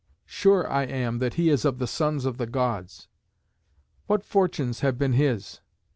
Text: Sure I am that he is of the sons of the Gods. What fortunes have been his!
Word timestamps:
Sure 0.25 0.67
I 0.67 0.85
am 0.87 1.19
that 1.19 1.35
he 1.35 1.51
is 1.51 1.63
of 1.63 1.77
the 1.77 1.85
sons 1.85 2.25
of 2.25 2.37
the 2.39 2.47
Gods. 2.47 3.07
What 4.07 4.23
fortunes 4.25 4.79
have 4.79 4.97
been 4.97 5.13
his! 5.13 5.59